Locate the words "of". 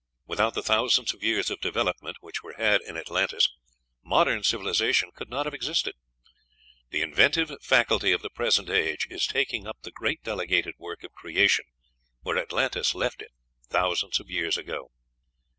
1.13-1.21, 1.51-1.61, 8.11-8.23, 11.03-11.13, 14.19-14.27